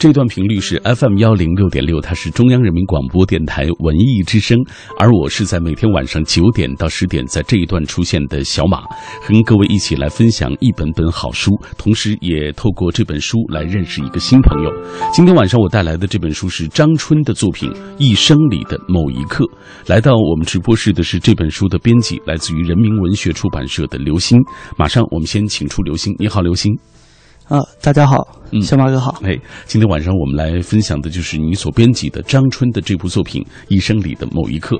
[0.00, 4.56] 这段频率是 FM 幺零六点六，它是中央人民广播电台文艺之声，
[4.98, 8.78] 而我是在每天晚上九点到十点在这一段出现的小马，
[9.20, 14.72] 和各位一起来分享一本本好书，同时也透过这本书来认识一个新朋友。
[15.12, 19.44] 今天晚上我带来的这本书是张春的作品《一生里的某一刻》。
[19.86, 24.38] 来到我们直播室的是这本书的编辑，来自于人民文学出版社的刘星。
[24.78, 26.74] 马上我们先请出刘星，你好，刘星。
[27.50, 29.20] 啊，大家好，嗯小马哥好。
[29.24, 29.36] 哎，
[29.66, 34.76] 今天晚上我们来分享的就是你所编辑的张春的这部作品《一生里的某一刻》。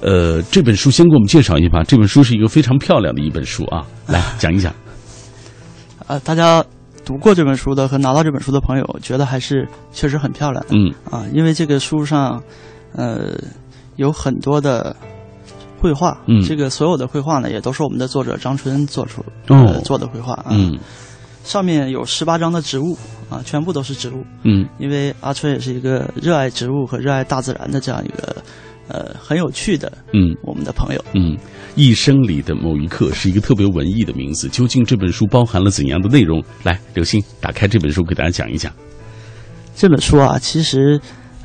[0.00, 1.82] 呃，这本书先给我们介绍一下吧。
[1.84, 4.72] 这本书是一个非常漂亮的一本书啊，来 讲一讲。
[6.06, 6.64] 啊，大家
[7.04, 10.74] 读过这本书的和拿到这本书的朋友，觉得还是确实很漂亮的。
[10.74, 12.42] 嗯啊，因为这个书上，
[12.94, 13.38] 呃，
[13.96, 14.96] 有很多的
[15.78, 16.16] 绘画。
[16.26, 20.46] 嗯这个所有的绘画呢，也都是我们的作者张春做出哦呃做的绘画啊。
[20.52, 20.78] 嗯
[21.44, 22.98] 上面有十八张的植物
[23.30, 24.24] 啊，全部都是植物。
[24.42, 28.42] 嗯因为阿春也是一个热爱植物和热爱大自然的这样一个
[28.88, 31.04] 呃很有趣的嗯我们的朋友。
[31.14, 31.36] 嗯，
[31.76, 34.48] 一生里的某一刻是一个特别文艺的名字。
[34.48, 36.42] 究竟这本书包含了怎样的内容？
[36.62, 38.72] 来，刘星打开这本书给大家讲一讲。
[39.76, 41.00] 这本书啊，其实，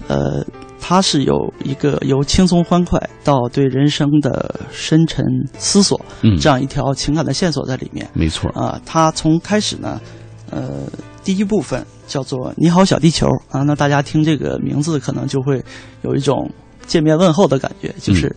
[0.07, 0.45] 呃，
[0.89, 5.23] 它是有一个由轻松欢快到对人生的深沉
[5.55, 8.49] 思索嗯，这样一条情感的线索在里面没错。
[8.55, 8.81] 啊。
[8.87, 10.01] 它从开始呢，
[10.49, 10.87] 呃，
[11.23, 15.63] 第一部分叫做“你好，小地球”啊，那大家听这个名字可能就会
[16.01, 16.49] 有一种
[16.87, 18.35] 见面问候的感觉，就是，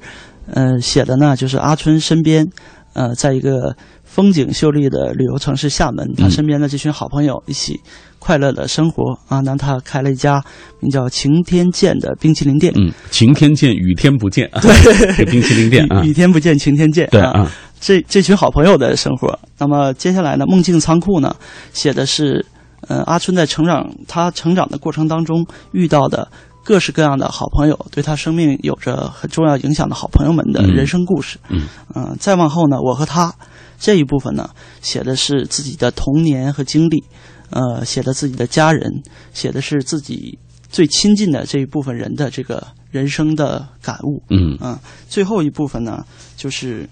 [0.53, 2.47] 呃，写的呢就是阿春身边，
[2.93, 3.75] 呃，在一个
[4.13, 7.81] 风景秀丽的旅游城市厦门，他嗯身边的这群好朋友一起
[8.19, 9.41] 快乐的生活啊。
[9.41, 10.45] 那他开了一家
[10.81, 14.51] 名叫晴天见的冰淇淋店，嗯，晴天见，雨天不见。
[14.61, 16.13] 对，冰淇淋店啊雨。
[16.13, 17.09] 天不见晴天见。
[17.11, 19.39] 对啊，这这群好朋友的生活。
[19.57, 21.35] 那么接下来呢，梦境仓库呢，
[21.73, 22.45] 写的是，
[22.89, 26.29] 呃，阿春在成长他成长的过程当中遇到的
[26.63, 31.39] 各式各样的好朋友，对他生命有着很重要影响的好朋友们的嗯人生故事。
[31.49, 31.63] 嗯
[31.95, 33.33] 嗯、再往后呢，我和他
[33.83, 34.49] 这一部分呢，
[34.81, 37.03] 写的是自己的童年和经历，
[37.51, 39.03] 呃，写的自己的家人，
[39.35, 40.39] 写的是自己
[40.71, 44.23] 最亲近的这一部分人的这个人生的感悟。
[44.31, 46.07] 嗯啊，最后一部分呢，
[46.37, 46.89] 就是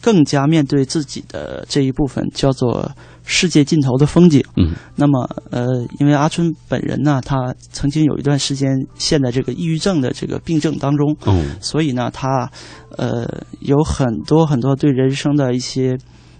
[0.00, 2.90] 更加面对自己的这一部分，叫做
[3.24, 4.42] 世界尽头的风景。
[4.56, 5.66] 嗯那么，呃，
[5.98, 12.50] 因为阿春本人呢，他曾经有一段时间陷在这个抑郁症的这个病症当中，嗯所以呢，他
[12.96, 13.28] 呃
[13.60, 15.96] 有很多很多对人生的一些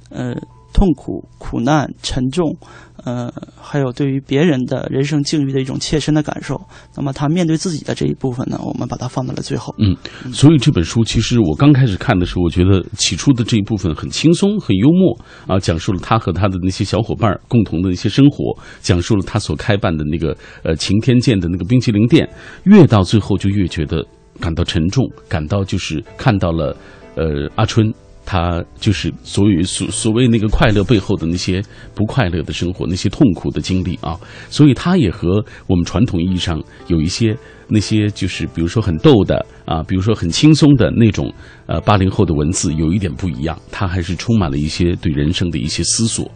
[0.08, 0.34] 呃
[0.72, 2.56] 痛苦、苦难、沉重，
[3.04, 6.60] 呃，还有对于别人的人生境遇的一种切身的感受。
[6.96, 9.74] 那么他面对自己的这一部分呢，我们把它放到了最后。
[9.78, 9.96] 嗯，
[10.32, 22.28] 所以这本书其实我刚开始看的时候，我觉得起初的这一部分很轻松、很幽默啊，讲述了他和他的那些小伙伴儿共同的一些生活，讲述了他所开办的那个呃晴天见的那个冰淇淋店，
[22.64, 24.06] 越到最后就越觉得
[24.38, 26.76] 感到沉重，感到就是看到了
[27.16, 27.92] 呃阿春。
[28.30, 31.60] 他就是所谓所所谓那个快乐背后的那些
[31.96, 34.16] 不快乐的生活，那些痛苦的经历啊，
[34.48, 37.36] 所以他也和我们传统意义上有一些
[37.66, 41.34] 那些就是比如说很逗的啊，比如说很轻松的那种
[41.66, 46.30] 呃八零后的文字有一点不一样，他还是充满了一些对人生的一些思索。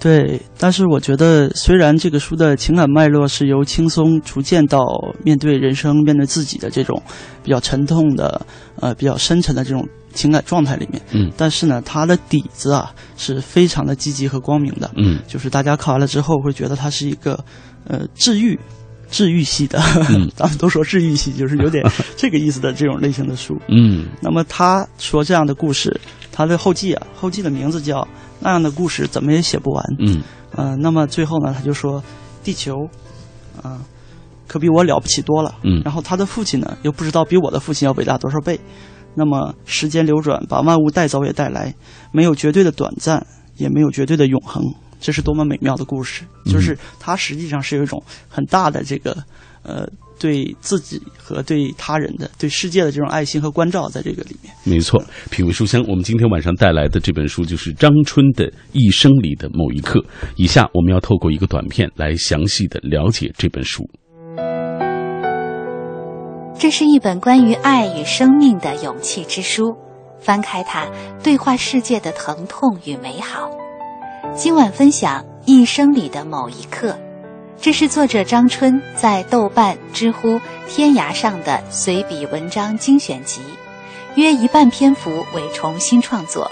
[0.00, 4.86] 对，但是我觉得，虽然这个书的情感脉络是由轻松逐渐到
[5.24, 7.02] 面对人生、面对自己的这种
[7.42, 8.40] 比较沉痛的、
[8.76, 14.88] 呃比较深沉的这种情感状态里面，嗯但是呢，它的底子啊是非常的积极和光明的。
[14.96, 17.44] 嗯就是大家看完了之后会觉得它是一个
[17.84, 18.58] 呃治愈、
[19.10, 19.80] 治愈系的，
[20.10, 21.84] 嗯 咱们都说治愈系，就是有点
[22.16, 23.58] 这个意思的这种类型的书。
[23.68, 25.98] 嗯那么他说这样的故事，
[26.32, 28.00] 他的后记啊，后记的名字叫
[28.40, 29.84] 《那样的故事怎么也写不完》。
[29.98, 30.22] 嗯
[30.56, 32.02] 嗯、那么最后呢，他就说，
[32.42, 32.74] 地球，
[33.62, 33.80] 啊、
[34.46, 35.54] 可比我了不起多了。
[35.62, 38.58] 嗯然后他的父亲呢，又不知道比我的父亲要伟大多少倍。
[39.14, 41.74] 那么时间流转，把万物带走也带来，
[42.12, 43.26] 没有绝对的短暂，
[43.56, 44.62] 也没有绝对的永恒。
[45.00, 46.24] 这是多么美妙的故事！
[46.46, 49.16] 就是它实际上是有一种很大的这个
[49.62, 54.52] 呃对自己和对他人的、对世界的这种爱心和关照在这个里面。
[54.64, 55.00] 没错，
[55.30, 60.00] 品味书香，我们今天晚上带来的这本书就是张春的《一生里的某一刻》。
[60.36, 63.88] 以下我们要透过一个短片来详细的了解这本书。
[66.58, 69.76] 这是一本关于爱与生命的勇气之书，
[70.18, 70.90] 翻开它，
[71.22, 73.48] 对话世界的疼痛与美好。
[74.38, 76.96] 今晚分享一生里的某一刻，
[77.60, 83.40] 这是作者张春在豆瓣、知乎、天涯上的随笔文章精选集，
[84.14, 86.48] 约一半篇幅为重新创作，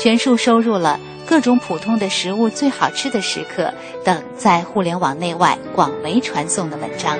[0.00, 3.74] 全数收入了各种普通的食物最好吃的时刻
[4.04, 7.18] 等在互联网内外广为传颂的文章。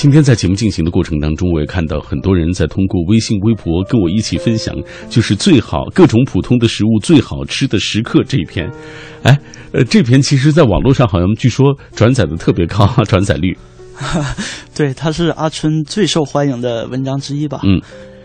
[0.00, 4.74] 今天在节目进行的过程当中，我也看到很多人在通过微信、微博跟我一起分享，
[5.10, 8.66] 就是最好各种普通的食物最好吃的时刻这一篇。
[9.24, 9.38] 哎，
[9.72, 13.54] 呃，这篇其实在网络上好像据说转载的特别高， 转载率。
[14.74, 17.60] 对，它是阿春最受欢迎的文章之一吧？
[17.64, 17.78] 嗯，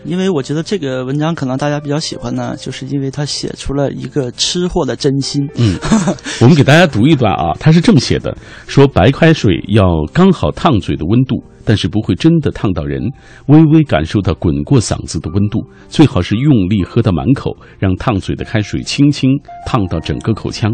[0.06, 5.46] 因为我觉得这个文章可能大家比较喜欢呢，就是因为他写出了一个吃货的真心。
[5.56, 5.76] 嗯，
[6.40, 8.34] 我们给大家读一段啊，他是这么写的：
[8.66, 9.84] 说白开水要
[10.14, 11.44] 刚好烫嘴的温度。
[11.66, 13.02] 但是不会真的烫到人，
[13.48, 19.30] 微微感受到滚过嗓子的温度，最好是用力喝到满口，让烫嘴的开水轻轻
[19.66, 20.72] 烫到整个口腔，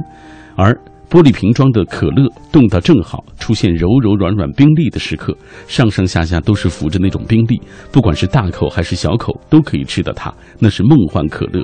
[0.54, 0.78] 而。
[1.12, 5.36] 玻璃瓶装的可乐冻到正好，出现柔柔软软冰粒的时刻，
[5.68, 7.60] 上上下下都是浮着那种冰粒，
[7.92, 11.62] 不管是大口还是小口都可以吃到它，那是梦幻可乐。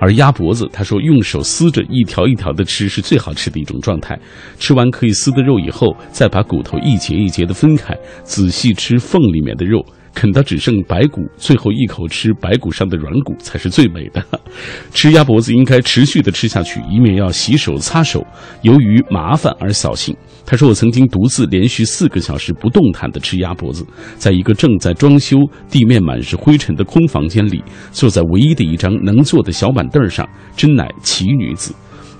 [0.00, 4.18] 而鸭脖子，他说用手撕着一条一条的吃是最好吃的一种状态，
[4.58, 9.80] 吃完可以撕的肉以后，再把骨头一节一节的分开，仔细吃缝里面的肉。
[10.18, 14.20] 啃到只剩白骨，最后一口吃白骨上的软骨才是最美的。
[14.92, 18.26] 吃鸭脖子应该持续的吃下去，以免要洗手擦手，
[18.62, 20.12] 由于麻烦而扫兴。
[20.44, 23.86] 他说：“我曾经独自连续四个小时不动弹的吃鸭脖子，
[24.16, 25.36] 在一个正在装修、
[25.70, 27.62] 地面满是灰尘的空房间里，
[27.92, 31.72] 坐在唯一的一张能坐的小板凳上，真乃奇女子。”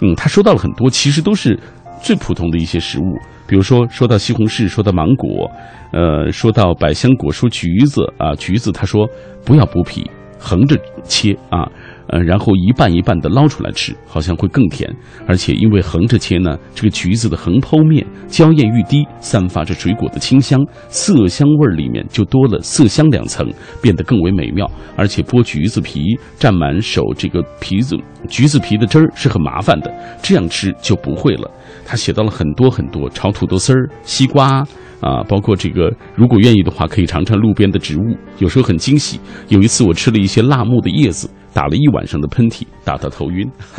[0.03, 1.59] 嗯，他说到了很多，其实都是
[2.01, 3.19] 最普通的一些食物。
[3.49, 5.51] 比如说，说到西红柿，说到芒果，
[5.91, 9.09] 呃，说到百香果，说橘子啊，橘子，他说
[9.43, 10.09] 不要剥皮，
[10.39, 11.67] 横着切啊，
[12.09, 14.91] 呃，然后一半一半的捞出来吃，好像会更甜。
[15.27, 20.59] 而且因为横着切呢，这个橘子的横剖面娇艳欲滴，散发着水果的清香，
[20.89, 23.47] 色香味儿里面就多了色香两层，
[23.83, 24.69] 变得更为美妙。
[24.97, 26.01] 而且剥橘子皮
[26.39, 27.97] 蘸满手这个皮子，
[28.29, 31.51] 橘子皮的汁儿是很麻烦的，这样吃就不会了。
[31.85, 34.65] 他写到了很多很多炒土豆丝儿、西瓜
[35.01, 39.21] 啊，包括这个，如果愿意的话，可以尝尝路边的植物，有时候很惊喜。
[39.49, 43.51] 有一次我吃了一些辣木的叶子，打了一晚上的喷嚏，打到头晕。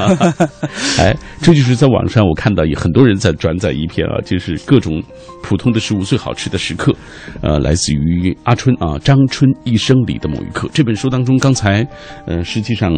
[1.00, 5.02] 哎，这就是在网上我看到有很多人在转载一篇啊，就是各种
[5.42, 6.94] 普通的食物最好吃的时刻，
[7.42, 11.88] 呃，来自于阿春啊张春一生里的某一刻这本书当中，刚才
[12.26, 12.92] 呃实际上。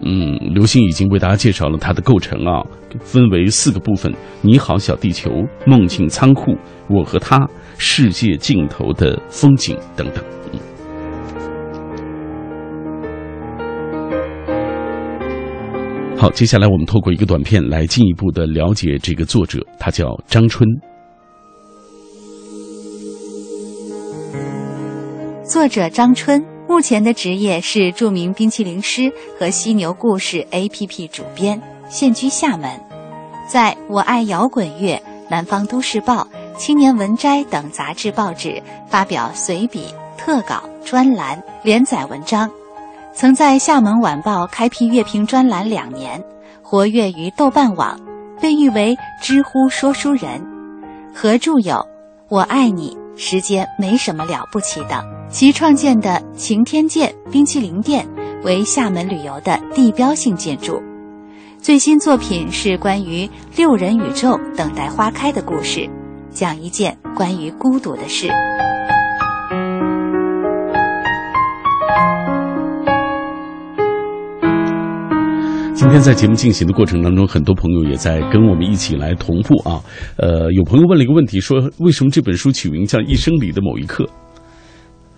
[0.00, 2.62] 嗯，刘星已经为大家介绍了它的构成啊，
[3.00, 5.28] 分为四个部分：你好，小地球、
[5.66, 6.56] 梦境仓库、
[6.88, 7.44] 我和他、
[7.78, 10.37] 世界尽头的风景等等。
[16.20, 20.68] 好，接下来我们透过一个短片来进一步的了解这个作者，他叫张春。
[25.44, 26.44] 作者张春。
[26.68, 32.68] 目前的职业是著名冰淇淋师和犀牛故事 APP 主编，现居厦门，
[33.48, 35.00] 在我爱摇滚乐、
[35.30, 36.26] 南方都市报、
[36.58, 39.86] 青年文摘等杂志报纸发表随笔、
[40.18, 42.50] 特稿、专栏、连载文章，
[43.18, 46.22] 曾在厦门晚报开辟乐评专栏两年，
[46.62, 47.98] 活跃于豆瓣网，
[48.40, 50.40] 被誉为知乎说书人，
[51.12, 51.74] 合著有
[52.28, 52.96] 《我爱你》。
[53.20, 55.04] 时间没什么了不起的。
[55.28, 58.06] 其创建的晴天见冰淇淋店
[58.44, 60.80] 为厦门旅游的地标性建筑。
[61.60, 65.90] 最新作品是关于六人宇宙等待花开的故事，
[66.30, 68.28] 讲一件关于孤独的事。
[75.78, 79.80] 今天在节目进行的过程当中，很多朋友也在跟我们一起来同步啊。
[80.16, 84.02] 呃，有朋友问了一个问题，说为什么这本书取名叫《一生里的某一刻》？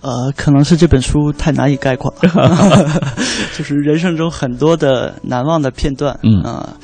[0.03, 2.15] 呃，可能是这本书太难以概括，
[3.57, 6.77] 就是人生中很多的难忘的片段，嗯啊，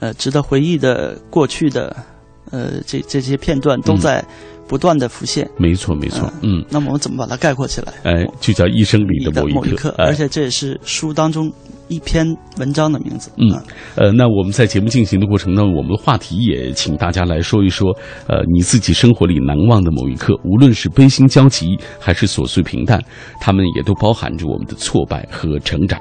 [0.00, 1.94] 呃，值得回忆的过去的，
[2.50, 4.24] 呃，这这些片段都在。
[4.66, 7.94] 不断的浮现，没错没错，嗯，那么我们怎么把它概括起来？
[8.04, 11.50] 哎，就叫一生里的某一刻，而且这也是书当中
[11.88, 12.26] 一篇
[12.58, 13.30] 文章的名字。
[13.36, 13.50] 嗯，
[13.96, 17.88] 呃，那我们在节目进行的过程中，我们的话题也请大家来说一说，
[18.26, 23.02] 呃，你自己生活里难忘的某一刻，无论是悲心交集还是琐碎平淡，
[23.40, 25.98] 他们也都包含着我们的挫败和成长。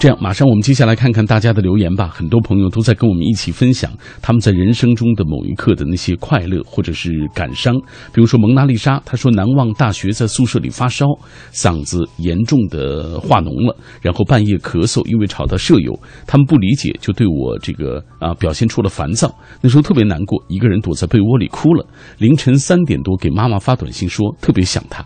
[0.00, 2.06] 这样，马上我们接下来看看大家的留言吧。
[2.06, 3.90] 很多朋友都在跟我们一起分享
[4.22, 7.74] 他们在人生中的某一刻的那些快乐或者是感伤。
[8.12, 11.04] 比如说蒙娜丽莎，她说难忘大学在宿舍里发烧，
[11.52, 15.92] 嗓子严重的化脓了，然后半夜咳嗽，因为吵到舍友，
[16.28, 19.34] 他们不理解，就对我这个啊表现出了烦躁。
[19.60, 21.84] 那时候特别难过，一个人躲在被窝里哭了。
[22.18, 25.04] 凌晨三点多给妈妈发短信说特别想她，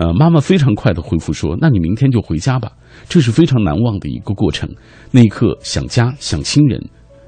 [0.00, 2.70] 呃，妈妈非常快的回复说：“那你明天就回家吧。”
[3.10, 4.70] 这是非常难忘的一个过程，
[5.10, 6.80] 那一刻想家想亲人。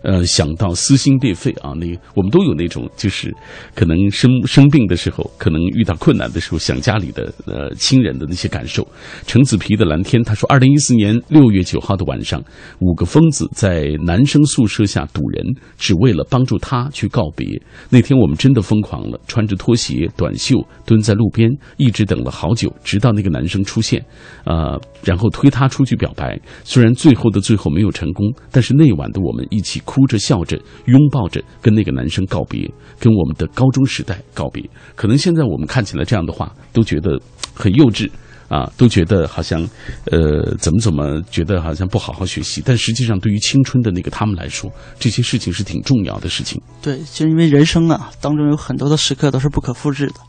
[0.02, 3.30] 呃，想到撕心裂肺啊，那我们都有那种，就是
[3.74, 8.86] 可能生生病的时候，可能遇到困难的时候，想家里的呃亲人的那些感受。
[9.26, 12.42] 橙子皮的蓝天他说，二零一四年六月九号的晚上，
[12.78, 15.44] 五个疯子在男生宿舍下堵人，
[15.76, 17.60] 只为了帮助他去告别。
[17.90, 24.02] 那天我们真的疯狂了，穿着拖鞋短袖蹲在路边，一直等了好久，直到那个男生出现，
[24.46, 26.40] 呃，然后推他出去表白。
[26.64, 29.78] 虽然最后的最后没有成功，但是那晚的我们一起。
[29.90, 34.62] 哭着笑着拥抱着跟那个男生告别，跟我们的高中时代告别。
[34.94, 37.20] 可能现在我们看起来这样的话都觉得
[37.52, 38.08] 很幼稚
[38.48, 39.68] 啊，都觉得好像
[40.12, 42.62] 呃怎么怎么觉得好像不好好学习。
[42.64, 44.70] 但实际上，对于青春的那个他们来说，
[45.00, 46.62] 这些事情是挺重要的事情。
[46.80, 50.20] 对，就因为人生啊当中有很多的时刻都是不可复制的，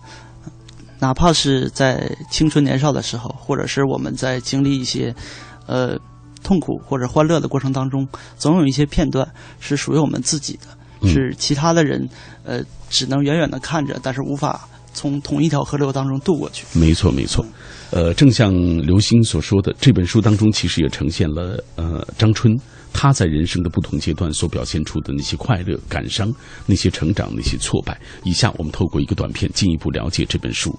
[1.00, 5.13] 哪怕是在青春年少的时候，或者是我们在经历一些
[5.68, 6.00] 呃。
[6.43, 8.07] 痛苦或者欢乐的过程当中，
[8.38, 9.27] 总有一些片段
[9.60, 12.07] 是属于我们自己的，是其他的人，
[12.43, 16.65] 呃，只能远远的看着，但是无法从同一条河流当中渡过去。
[16.77, 17.45] 没错，没错。
[17.91, 22.57] 呃，正像刘星所说的，这本书当中其实也呈现了呃张春
[22.93, 26.33] 他在人生的不同阶段所表现出的那些快乐、感伤、
[26.65, 28.00] 那些成长、那些挫败。
[28.24, 30.77] 以下我们透过一个短片进一步了解这本书。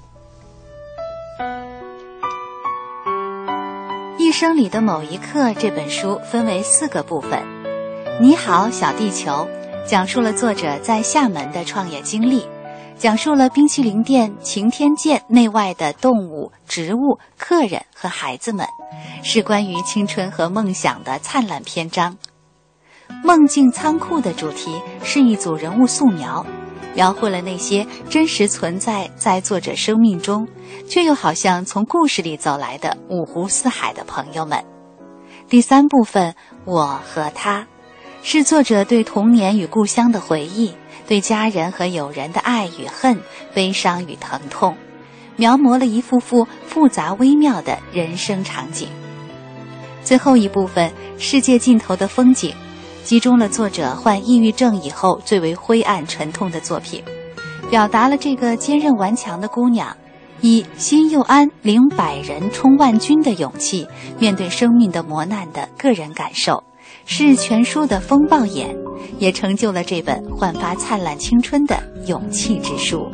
[4.42, 7.40] 生里的某一刻，这本书分为四个部分。
[8.20, 9.46] 你好，小地球，
[9.86, 12.44] 讲述了作者在厦门的创业经历，
[12.96, 18.66] 讲述了冰淇淋店晴天见内外的动物、植物、客人和孩子们，
[19.22, 22.16] 是关于青春和梦想的灿烂篇章。
[23.22, 26.44] 梦境仓库的主题是一组人物素描。
[26.94, 30.46] 描绘了那些真实存在在作者生命中，
[30.88, 34.62] 却又好像从故事里走来的五湖四海的朋友们。
[35.48, 36.34] 第三部分，
[36.64, 37.66] 我和他，
[38.22, 40.74] 是作者对童年与故乡的回忆，
[41.06, 43.20] 对家人和友人的爱与恨，
[43.52, 44.76] 悲伤与疼痛，
[45.36, 48.88] 描摹了一幅幅复杂微妙的人生场景。
[50.04, 52.54] 最后一部分，世界尽头的风景。
[53.04, 57.02] 集中了作者患抑郁症以后最为灰暗沉痛的作品，
[57.70, 59.94] 表达了这个坚韧顽强的姑娘
[60.40, 63.86] 以心又安领百人冲万军的勇气
[64.18, 66.62] 面对生命的磨难的个人感受，
[67.04, 68.74] 是全书的风暴眼，
[69.18, 73.10] 也成就了这本焕发灿烂青春的勇气之书。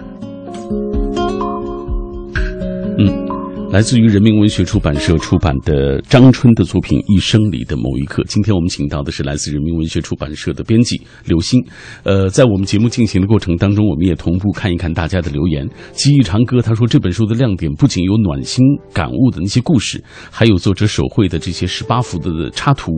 [3.70, 8.22] 来自于人民文学出版社出版的张春的作品《一生里的某一刻》。
[8.26, 11.62] 今天我们请到的是来自人民文学出版社的编辑刘星。
[12.02, 15.68] 呃，在我们节目进行的过程当中，我们也同步看一看大家的留言。
[15.92, 22.90] 记忆长歌他说，这本书的亮点不仅有暖心感悟的那些故事，还有作者手绘的这些十八幅的插图，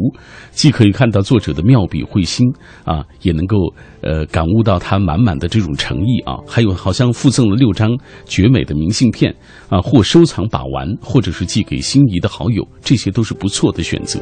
[0.53, 2.47] 既可以看到作者的妙笔绘心
[2.85, 3.57] 啊，也能够
[4.03, 6.37] 呃感悟到他满满的这种诚意啊。
[6.47, 7.91] 还有好像附赠了六张
[8.25, 9.35] 绝美的明信片
[9.69, 10.60] 啊，或收藏把。
[10.61, 14.21] 打完，或者是寄给心仪的好友，这些都是不错的选择。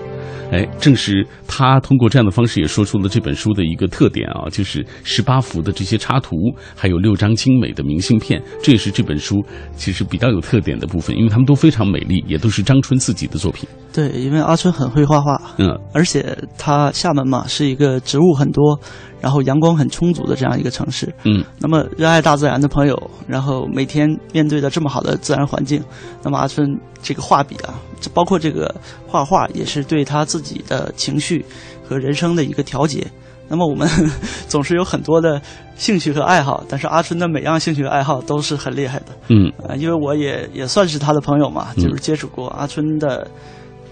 [0.53, 6.37] 哎，正是他通过这样的方式，也说出了这本书的一个特点啊，就是十八幅的这些插图，
[6.77, 13.69] 还有六张精美的明信片，这也是这本书其实比较有特点的部分，因为他们都非常美丽，也都是张春自己的作品。
[13.93, 18.79] 对，因为阿春很会画画，嗯，而且他厦门嘛是一个植物很多。
[19.21, 25.83] 然后阳光很充足的这样一个城市，嗯，那么热爱大自然的朋友，然后每天面对着这么好的自然环境，
[26.23, 26.69] 那么阿春
[27.03, 27.75] 这个画笔啊，
[28.15, 28.75] 包括这个
[29.07, 31.45] 画画，也是对他自己的情绪
[31.87, 33.07] 和人生的一个调节。
[33.51, 33.89] 那么我们
[34.47, 35.41] 总是有很多的
[35.75, 43.27] 兴趣和爱好，但是阿春的每样兴趣爱好都是很厉害的，嗯，呃，因为我也也算是他的朋友嘛，就是接触过阿春的。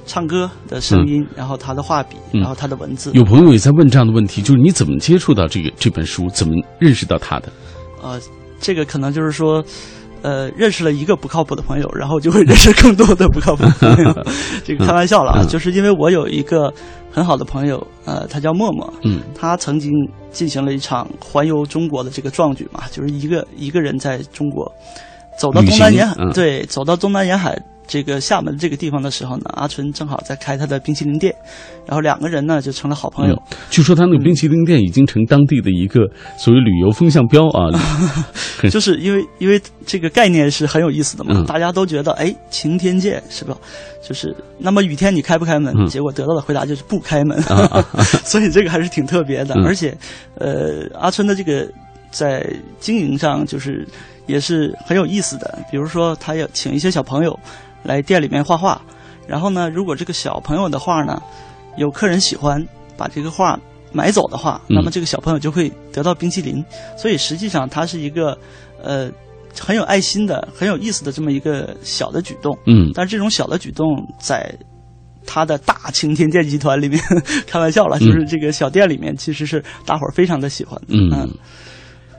[0.06, 3.10] 唱歌的声音，然后他的画笔，然后他的文字。
[3.12, 7.48] 有朋友也在问这样的问题，就是你怎么接触到这个这本书，怎么认识到他的？
[8.02, 8.20] 呃，
[8.60, 9.64] 这个可能就是说，
[10.22, 14.24] 呃，认识了一个不靠谱的朋友，然后就会认识更多的不靠谱的朋友。
[14.64, 16.72] 这个开玩笑了啊，就是因为我有一个
[17.10, 19.90] 很好的朋友，呃，他叫默默，嗯，他曾经
[20.30, 24.70] 进行了一场环游中国的这个壮举嘛，就是一个一个人在中国
[25.36, 27.60] 走到东南沿海，对，走到东南沿海。
[27.86, 31.34] 这个厦门这个地方的时候呢，阿春正好在开他的冰淇淋店，
[31.86, 33.34] 然后两个人呢就成了好朋友。
[33.34, 36.00] 嗯据说他那个冰淇淋店已经成当地的一个
[36.38, 37.68] 所谓旅游风向标啊。
[38.70, 43.56] 就是因为因为这个概念是很有意思的嘛，嗯大家都觉得哎晴天见是吧？
[44.02, 45.74] 就是那么雨天你开不开门？
[45.76, 47.40] 嗯结果得到的回答就是不开门，
[48.24, 49.54] 所以这个还是挺特别的。
[49.56, 49.96] 嗯而且，
[50.38, 51.68] 呃，阿春的这个
[52.10, 52.48] 在
[52.80, 53.86] 经营上就是
[54.26, 55.58] 也是很有意思的。
[55.70, 57.38] 比如说，他要请一些小朋友
[57.86, 58.80] 来店里面画画，
[59.26, 61.22] 然后呢，如果这个小朋友的画呢
[61.76, 62.62] 有客人喜欢，
[62.96, 63.58] 把这个画
[63.92, 66.64] 买走的话，嗯那么这个小朋友就会得到冰淇淋。
[66.98, 68.36] 所以实际上它是一个
[68.82, 69.10] 呃
[69.58, 72.56] 很有爱心的、很有意思的这么一个小的举动。
[72.66, 73.86] 嗯但是这种小的举动
[74.18, 74.52] 在
[75.26, 77.00] 他的大晴天电集团里面，
[77.46, 80.86] 开玩笑了，嗯就是这个小店里面其实是大伙儿非常的喜欢的。
[80.90, 81.28] 嗯。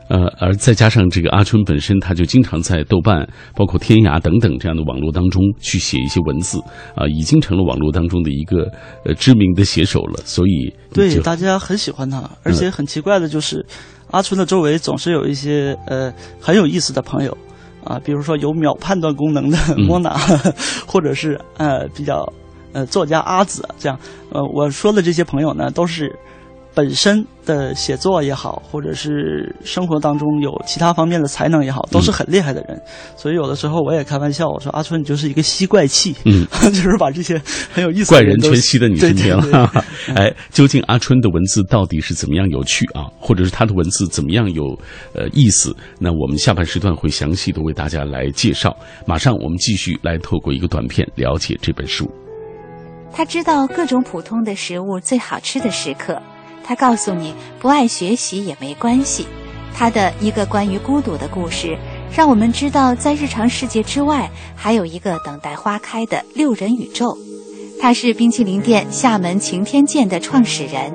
[0.10, 6.60] 呃，而再加上这个阿春本身，他就经常在豆瓣、包括天涯等等这样的网络当中去写一些文字，
[6.96, 8.72] 啊、已经成了网络当中的一个
[9.04, 10.22] 呃知名的写手了。
[10.24, 13.66] 所以对，大家很喜欢他，而且很奇怪的就是，
[14.12, 17.38] 阿春的周围总是有一些呃很有意思的朋友
[17.84, 20.16] 啊，比如说有秒判断功能的嗯莫娜，
[20.88, 22.26] 或者是呃比较
[22.72, 24.00] 呃作家阿紫这样。
[24.32, 26.14] 呃，我说的这些朋友呢，都是
[26.78, 32.80] 本身的写作也好，或者是生活当中有其他方面的才能也好，都是很厉害的人。
[33.16, 37.42] 所以有的时候我也开玩笑，我说阿春你就是一个吸怪气，嗯， 就是把这些
[37.74, 39.86] 很有意思怪的怪人全吸到你身边对对对了。
[40.14, 44.66] 哎，究竟阿春的文字到底是怎么样有趣啊，或者是他的文字怎么样有
[45.16, 45.76] 呃意思？
[46.00, 48.78] 那我们下半时段会详细的为大家来介绍。
[49.08, 52.08] 马上我们继续来透过一个短片了解这本书。
[53.12, 56.22] 他知道各种普通的食物最好吃的时刻。
[56.68, 59.26] 他告诉你，不爱学习也没关系。
[59.74, 61.78] 他的一个关于孤独的故事，
[62.14, 67.18] 让我们知道，在日常世界之外，还有一个等待花开的六人宇宙。
[67.80, 70.92] 他是冰淇淋店厦门晴天见的创始人，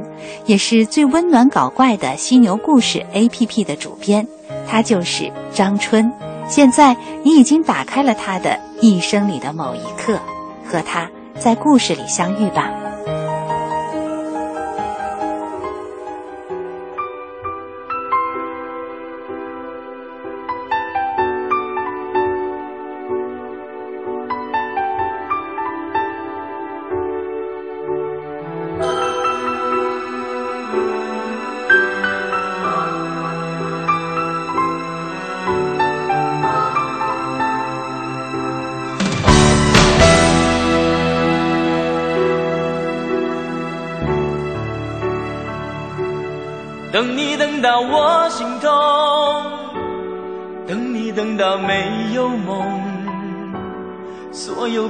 [0.46, 4.26] 也是最温暖搞怪的犀牛故事 APP 的主编。
[4.68, 6.12] 他就是张春。
[6.48, 10.18] 现在你已经打开了他的一生里的某一刻，
[10.66, 12.81] 和他在故事里相遇吧。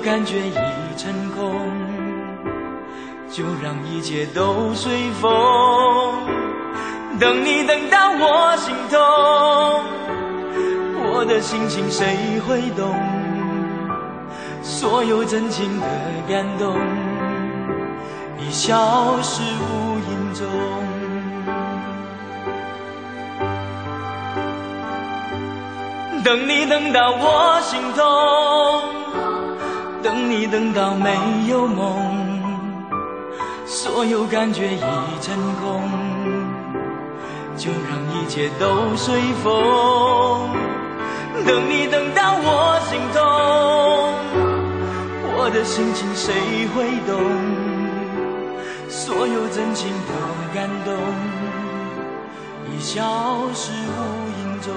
[0.04, 0.54] 感觉已
[0.96, 1.54] 成空，
[3.30, 5.30] 就让一切都随风。
[7.20, 8.98] 等你等到我心痛，
[11.14, 12.98] 我的心情谁会懂？
[14.60, 15.86] 所有真情的
[16.28, 16.76] 感动，
[18.38, 20.46] 已消失无影踪。
[26.24, 28.91] 等你等到我心痛，
[30.02, 31.16] 等你等到没
[31.48, 31.96] 有梦，
[33.64, 34.80] 所有感觉已
[35.20, 35.82] 成空，
[37.56, 40.50] 就让一切都随风。
[41.46, 43.22] 等你等到我心痛，
[45.36, 46.34] 我的心情谁
[46.74, 47.12] 会懂？
[48.88, 50.12] 所有真情的
[50.52, 50.94] 感动，
[52.72, 53.00] 已消
[53.54, 53.98] 失无
[54.40, 54.72] 影踪。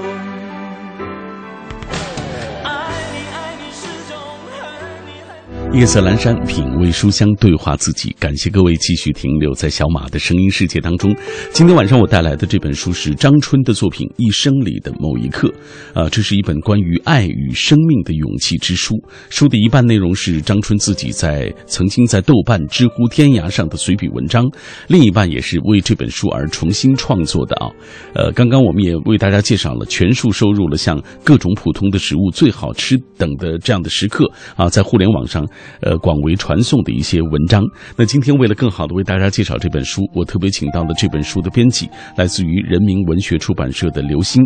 [5.75, 8.15] 夜色阑珊，品味书香，对话自己。
[8.17, 11.13] 感谢各位继续停留在小马的声音世界当中。
[11.51, 15.53] 今天晚上我带来的这本书是张春的作品《一生里的某一刻》，
[15.99, 18.95] 啊，这是一本关于爱与生命的勇气之书。
[19.29, 24.45] 书的一半内容是张春自己在曾经在豆瓣、知乎、天涯上的随笔文章，
[24.87, 27.67] 另一半也是为这本书而重新创作的啊。
[28.13, 35.45] 呃，刚刚我们也为大家介绍了全书收入了像各种普通的食物最好吃等的这样的时刻啊，在互联网上
[35.81, 37.63] 呃广为传颂的一些文章。
[37.95, 44.41] 那今天为了更好的为大家介绍这本书，我特别请到了这本书的编辑，来自于人民文学出版社的刘星。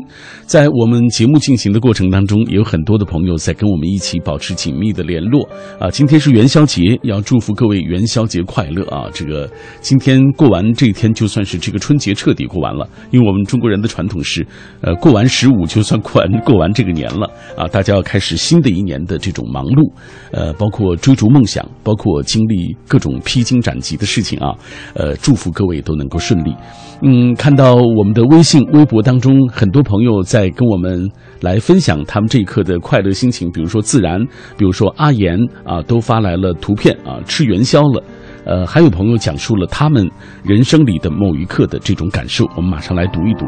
[0.46, 5.48] 在我们节目进行的过程当中，也有很多的朋友在跟我们一起保持紧密的联络
[5.80, 5.90] 啊。
[5.90, 9.10] 今天是元宵节，要祝福各位元宵节快乐啊！
[9.14, 9.50] 这个
[9.82, 14.46] 今天过完这一天，就算是这个春节彻底过完了，因为我们中国人的传统是，
[14.82, 17.68] 呃，过完十五就算过完过完这个年了啊！
[17.68, 19.92] 大家要开始新的一年的这种忙碌，
[20.32, 24.54] 呃，包括追逐梦想，包括经历各种披荆斩棘的事情啊！
[24.94, 26.54] 呃，祝福各位都能够顺利。
[27.02, 31.10] 嗯，看到我们的微信、微博当中，很多朋友在跟我们
[31.42, 34.24] 来分享他们这一刻的快乐心情，比如说自然，
[34.56, 38.04] 比如说阿言啊，都发来了图片啊，吃元宵了。
[38.46, 40.08] 呃，还有朋友讲述了他们
[40.44, 43.48] 人生里的某一刻的这种感受，我们马上来读一读。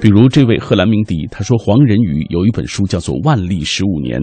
[0.00, 4.20] 比如这位赫兰明迪，他说黄仁宇有一本书叫做《万历十五年》，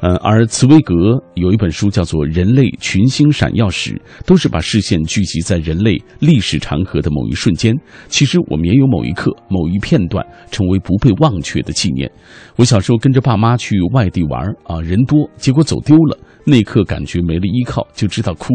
[0.00, 0.94] 呃，而茨威格
[1.34, 3.92] 有一本书叫做《人类群星闪耀时》，
[4.26, 7.74] 都是把视线聚集在人类历史长河的某一瞬间。
[8.08, 12.10] 其实我们也有某一刻、某一片段成为不被忘却的纪念。
[12.56, 16.18] 我小时候跟着爸妈去外地玩啊，人多，结果走丢了。
[16.46, 18.48] 那刻感觉没了依靠，就知道哭。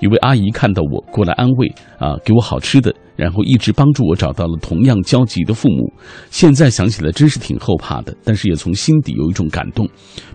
[0.00, 5.92] 一位阿姨看到我过来安慰啊，给我好吃的，然后一直帮助我找到了同样焦急的父母。
[6.30, 9.88] 现在想起来真是挺后怕的，但是也从心底有一种感动。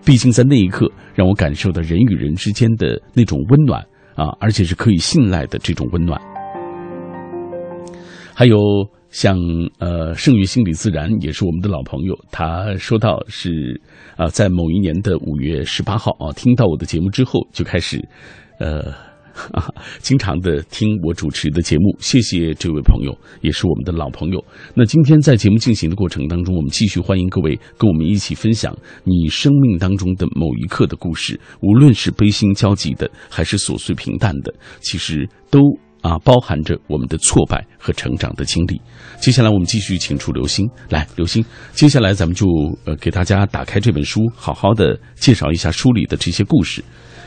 [0.04, 3.80] 毕竟在那一刻，让我感受到人与人之间的那种温暖
[4.14, 6.20] 啊，而且是可以信赖的这种温暖。
[8.34, 8.56] 还有。
[9.10, 9.36] 像
[9.78, 12.16] 呃，圣域心理自然也是我们的老朋友。
[12.30, 13.80] 他说到是
[14.16, 18.00] 啊，在某一年的五月十八号啊，听到我的节目之后就开始，
[18.60, 18.94] 呃，
[19.98, 21.96] 经常的听我主持的节目。
[21.98, 24.44] 谢谢这位朋友，也是我们的老朋友。
[24.74, 35.60] 那今天在节目进行的过程当中，我们继续欢迎各位跟我们一起分享你生命当中的某一刻的故事，无论是悲心交集的，还是琐碎平淡的，其实都。
[36.02, 38.80] 啊，包含着我们的挫败和成长的经历。
[39.20, 42.46] 接下来我们继续请出刘星来，刘星，接下来咱们就
[42.84, 46.82] 呃给大家打开这本书，好好的介绍一下书里的这些故事。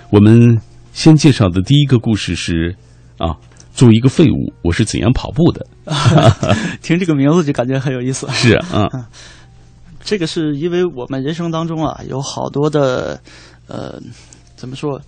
[0.10, 0.60] 我们
[0.92, 2.76] 先介绍的第一个故事是
[3.18, 3.36] 啊，
[3.74, 5.66] 作为一个废物，我是怎样跑步的？
[6.82, 8.28] 听这个名字就感觉很有意思。
[8.32, 8.90] 是啊，
[10.04, 13.22] 这个是因为我们人生当中啊有好多的
[13.68, 14.02] 呃
[14.56, 15.00] 怎么说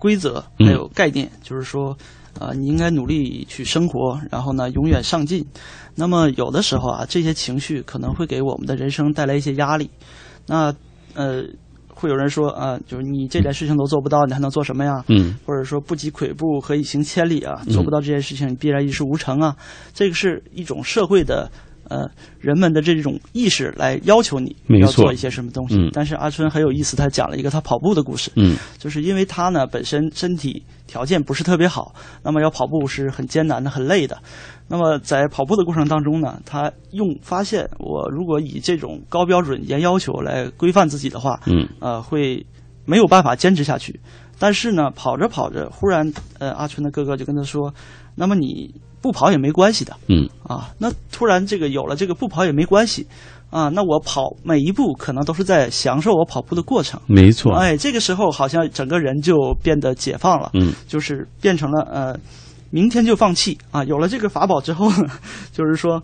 [0.00, 1.96] 规则还有概念，就是说。
[2.38, 5.44] 啊，你应该努力去生活，然后呢，永远上进。
[5.96, 9.90] 那么有的时候啊，这些情绪可能会给我们的人生带来一些压力。
[10.46, 10.72] 那
[11.14, 11.42] 呃，
[11.92, 15.04] 会有人说啊，就是你这点事情都做不到，你还能做什么呀？
[15.08, 15.36] 嗯。
[15.44, 17.62] 或者说不积跬步何以行千里啊？
[17.68, 19.56] 做不到这件事情，你必然一事无成啊。
[19.92, 21.50] 这个是一种社会的。
[21.90, 25.76] 呃，人们的这种意识来要求你要做一些什么东西。
[25.92, 28.30] 但是阿春很有意思，他讲了一个他跑步的故事。
[28.36, 34.16] 嗯，就是因为他呢本身身体条件不是特别好，那么要跑步是很艰难的、很累的。
[34.68, 42.46] 那么在跑步的过程当中呢，他用发现我如果以这种高标准、严要求来规范自己的话，嗯，呃，会
[42.84, 43.98] 没有办法坚持下去。
[44.38, 47.74] 但是呢，跑着跑着，忽然呃，阿春的哥哥就跟他说
[48.14, 53.06] ：“那么你。”不跑也没关系的，嗯啊，那突然这个有了这个不跑也没关系，
[53.50, 62.18] 啊，那我跑每一步可能都是在享受我跑步的过程，没错，哎，这个时候好像整个人就变得解放了，嗯，就是变成了呃，
[62.70, 64.90] 明天就放弃啊，有了这个法宝之后，
[65.52, 66.02] 就是说，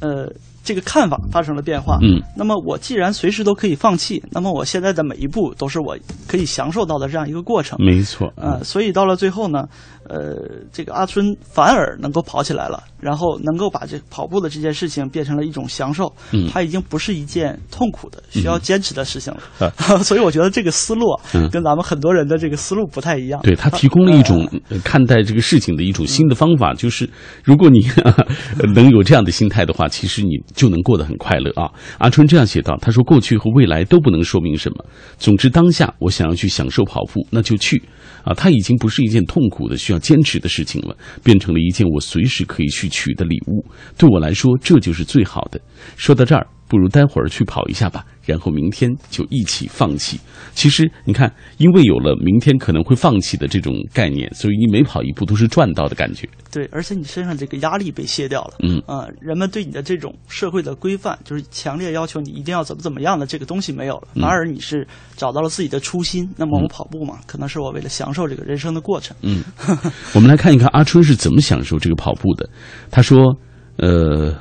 [0.00, 0.32] 呃。
[0.66, 1.96] 这个看法发生了变化。
[2.02, 5.96] 嗯，那么我既然随时都可以放弃，那么我现在的每一步都是我
[6.26, 7.78] 可以享受到的这样一个过程。
[7.80, 8.32] 没错。
[8.34, 9.68] 呃，所以到了最后呢，
[10.08, 10.36] 呃，
[10.72, 16.12] 这个阿春反而能够跑起来了，然后能够把这跑步的这件事情变成了一种享受。
[16.32, 19.70] 嗯，它已经不是一件痛苦的、需要坚持的事情了。
[20.02, 21.06] 所以我觉得这个思路
[21.50, 23.40] 跟咱们很多人的这个思路不太一样。
[23.42, 24.48] 对他提供了一种
[24.84, 27.08] 看待这个事情的一种新的方法，就是
[27.44, 27.80] 如果你
[28.74, 30.36] 能有这样的心态的话，其实你。
[30.54, 31.70] 就能过得很快乐啊！
[31.98, 34.84] 阿春这样写道：“他说，过去和未来都不能说明什么。
[35.18, 37.82] 总之，当下我想要去享受跑步，那就去
[38.22, 38.32] 啊！
[38.32, 43.64] 它已经不是一件痛苦的、需要坚持的事情了，变成了一件我随时可以去取的礼物。
[43.98, 45.60] 对我来说，这就是最好的。”
[45.96, 46.46] 说到这儿。
[46.68, 50.18] 不如待会儿去跑一下吧，然后明天就一起放弃。
[50.54, 56.28] 其实你看，因为有了明天可能会放弃的这种概念，所以你每跑一步都是赚到的感觉。
[56.50, 58.54] 对，而且你身上这个压力被卸掉了。
[58.62, 66.28] 嗯啊，人们对你的这种社会的规范，就是强烈要求你一定要怎么怎么样的这个东西没有了，反而你是找到了自己的初心。
[66.36, 69.16] 那么我跑步嘛，可能是我为了享受这个人生的过程。
[69.22, 69.44] 嗯，
[70.14, 72.48] 我们来看一看阿春是怎么享受这个跑步的。
[72.90, 73.36] 他说
[73.78, 74.34] ：“呃，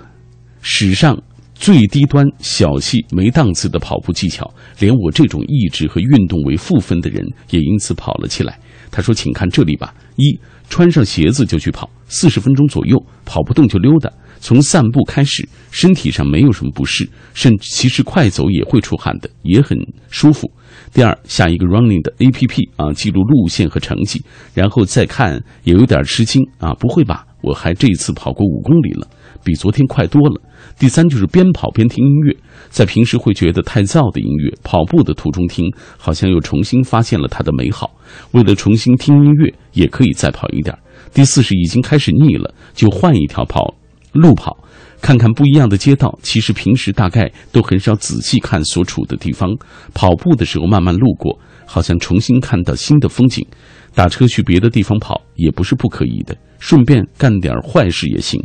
[0.61, 1.15] 史上。”
[1.55, 8.59] 最低端、小气、没档次的跑步技巧，连我这种意志和运动为负分的人也因此跑了起来。
[8.91, 10.39] 他说：“请看这里吧，一
[10.69, 14.11] 穿上鞋子就去跑，四十分钟左右，跑不动就溜达。
[14.39, 19.77] 从散步开始，身体上没有什么不适，甚至其实快走也会出汗的，也很
[20.09, 20.49] 舒服。
[20.93, 24.21] 第二，下一个 running 的 A P P 啊，记录路线和成绩，
[24.53, 27.25] 然后再看，也有点吃惊啊，不会吧？
[27.41, 29.07] 我还这一次跑过五公里了，
[29.45, 30.41] 比昨天快多了。
[30.77, 32.36] 第三就是边跑边听音乐，
[32.69, 37.91] 在平时会觉得太燥的音乐，跑步的途中听，好像又重新发现了它的美好。
[38.31, 40.75] 为了重新听音乐，也可以再跑一点。
[41.13, 43.73] 第四是已经开始腻了，就换一条跑
[44.12, 44.58] 路跑，
[45.01, 46.17] 看看不一样的街道。
[46.21, 49.49] 其实平时大概都很少仔细看所处的地方，
[49.93, 53.45] 跑步的时候慢慢路过，好像重新看到新的风景。
[53.93, 58.41] 打车去别的地方跑也不是不可以的，顺便干点坏事也行。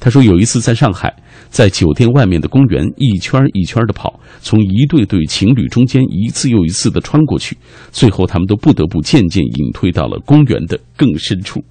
[0.00, 1.14] 他说有一次在上海，
[1.50, 7.54] 在酒店外面的公园一圈一圈的跑，从一对对情侣中间一次又一次的穿过去，
[7.90, 11.62] 最后他们都不得不渐渐隐退到了公园的更深处。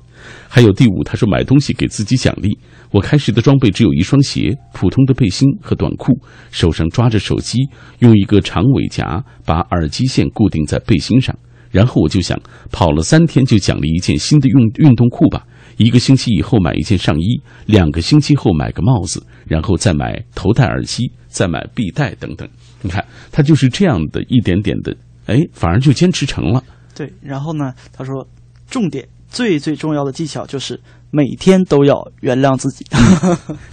[0.48, 2.56] 还有第五，他说买东西给自己奖励。
[2.92, 6.14] 我开始的装备只有一双鞋、普通的背心和短裤，
[6.52, 7.58] 手上抓着手机，
[8.00, 11.36] 用一个长尾夹把耳机线固定在背心上。
[11.72, 12.40] 然后我就想，
[12.72, 15.44] 跑了三天就奖励一件新的运运动裤吧。
[15.78, 22.48] 一个星期以后买一件上衣，两个星期后买个帽子，然后再买头戴耳机，再买臂带等等。
[22.82, 24.96] 你看，他就是这样的一点点的，
[25.28, 26.64] 哎，反而就坚持成了。
[26.96, 28.28] 对，然后呢，他说，
[28.70, 30.80] 重点最最重要的技巧就是
[31.12, 32.86] 每天都要原谅自己，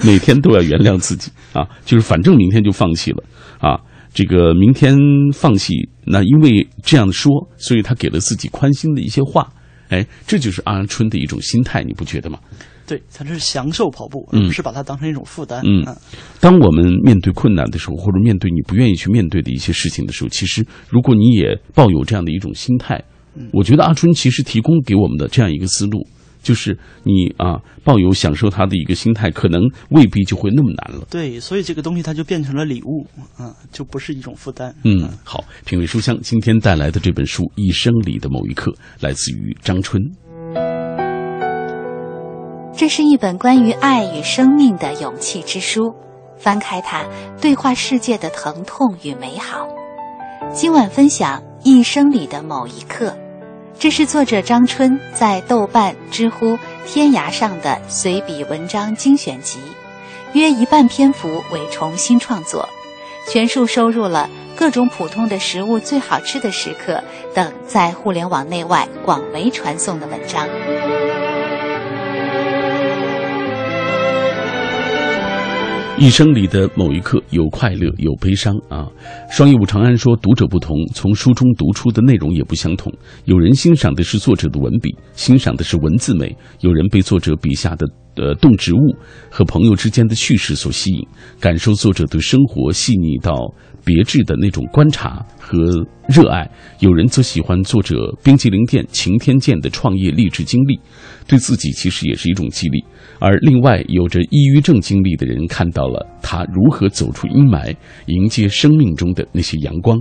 [0.05, 3.25] 每天都要原谅自己啊，就是反正明天就放弃了
[3.59, 3.81] 啊。
[4.13, 4.97] 这个明天
[5.33, 9.51] 放弃，那因为这样说，所以他给了自己宽心的一些话。
[9.95, 12.39] 哎，这就是阿春的一种心态，你不觉得吗？
[12.87, 15.63] 对，他是享受跑步，嗯不是把它当成一种负担。
[15.65, 15.85] 嗯，
[16.41, 23.03] 当我们面对困难的时候，或者面对你不愿意去面对的一些事情的时候，其实如果你也抱有这样的一种心态，
[23.53, 26.07] 我觉得阿春其实提供给我们的这样一个思路。
[26.45, 31.05] 就是你啊，抱有享受它的一个心态，可能未必就会那么难了。
[31.11, 33.05] 对，所以这个东西它就变成了礼物
[33.37, 34.73] 啊，就不是一种负担。
[34.85, 40.01] 嗯，好，品味书香今天带来的这本书《一生里的某一刻》，来自于张春。
[42.77, 45.95] 这是一本关于爱与生命的勇气之书，
[46.37, 47.05] 翻开它，
[47.41, 49.67] 对话世界的疼痛与美好。
[50.53, 53.09] 今晚分享《一生里的某一刻》。
[53.79, 59.59] 这是作者张春在豆瓣、知乎、天涯上的随笔文章精选集，
[60.33, 62.69] 约一半篇幅为重新创作，
[63.29, 67.03] 全数收入了各种普通的食物最好吃的时刻
[67.35, 70.49] 等在互联网内外广为传颂的文章。
[75.97, 78.89] 一生里的某一刻，有快乐，有悲伤啊。
[79.31, 82.93] 双义武长安说，读者不同，从书中读出的内容也不相同。
[83.27, 86.27] 有人欣赏的是作者的文笔，欣赏的是文字美；
[86.61, 88.79] 有人被作者笔下的呃动植物
[89.31, 91.07] 和朋友之间的叙事所吸引，
[91.39, 93.55] 感受作者对生活细腻到
[93.85, 95.57] 别致的那种观察和
[96.09, 96.45] 热爱；
[96.81, 100.81] 有人则喜欢作者冰激凌店晴天见的创业励志经历，
[101.27, 102.85] 对自己其实也是一种激励。
[103.21, 107.75] 而另外有着抑郁症经历的人看到了他如何走出阴霾，
[108.07, 109.99] 迎接生命中的那些阳光。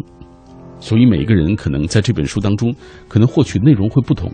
[0.80, 2.76] 所以每个人可能在这本书当中，
[3.08, 4.30] 可能获取内容会不同。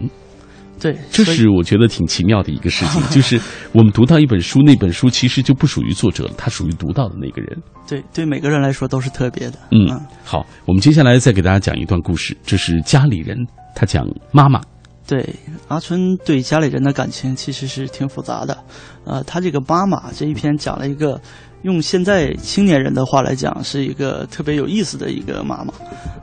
[0.82, 3.40] 对，这是我觉得挺奇妙的一个事情，就是
[3.74, 7.56] 我们读到一本书，那本书其实就不属于作者了，它属于读到的那个人。
[7.86, 9.60] 对，对每个人来说都是特别的。
[9.72, 13.38] 嗯，好，我们接下来再给大家讲一段故事，这是家里人，
[13.76, 14.62] 他讲妈妈。
[15.10, 15.28] 对
[15.68, 18.56] 阿春对家里人的感情其实是挺复杂的，
[19.06, 21.20] 呃，他这个妈妈这一篇讲了一个，
[21.64, 25.74] 用现在青年人的话来讲，是一个特别有意思的一个妈妈。